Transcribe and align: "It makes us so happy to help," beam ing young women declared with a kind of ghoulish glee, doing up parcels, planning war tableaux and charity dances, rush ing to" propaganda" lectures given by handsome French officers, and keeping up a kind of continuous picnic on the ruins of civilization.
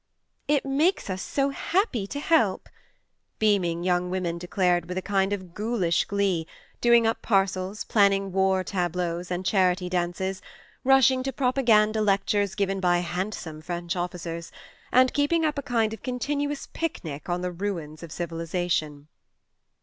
"It 0.47 0.65
makes 0.65 1.11
us 1.11 1.21
so 1.21 1.51
happy 1.51 2.07
to 2.07 2.19
help," 2.19 2.69
beam 3.37 3.63
ing 3.63 3.83
young 3.83 4.09
women 4.09 4.39
declared 4.39 4.87
with 4.89 4.97
a 4.97 5.01
kind 5.03 5.31
of 5.31 5.53
ghoulish 5.53 6.05
glee, 6.05 6.47
doing 6.81 7.05
up 7.05 7.21
parcels, 7.21 7.83
planning 7.83 8.31
war 8.31 8.63
tableaux 8.63 9.21
and 9.29 9.45
charity 9.45 9.89
dances, 9.89 10.41
rush 10.83 11.11
ing 11.11 11.21
to" 11.21 11.31
propaganda" 11.41 12.01
lectures 12.01 12.55
given 12.55 12.79
by 12.79 12.97
handsome 12.97 13.61
French 13.61 13.95
officers, 13.95 14.51
and 14.91 15.13
keeping 15.13 15.45
up 15.45 15.59
a 15.59 15.61
kind 15.61 15.93
of 15.93 16.01
continuous 16.01 16.67
picnic 16.73 17.29
on 17.29 17.41
the 17.41 17.51
ruins 17.51 18.01
of 18.01 18.11
civilization. 18.11 19.07